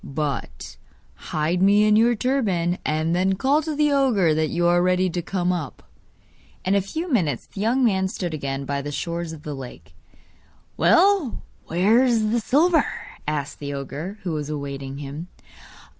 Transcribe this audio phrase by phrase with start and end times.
[0.03, 0.77] 'But
[1.29, 5.11] hide me in your turban, and then call to the ogre that you are ready
[5.11, 5.83] to come up.'
[6.65, 9.93] In a few minutes the young man stood again by the shores of the lake.
[10.75, 12.87] 'Well, where is the silver?'
[13.27, 15.27] asked the ogre, who was awaiting him.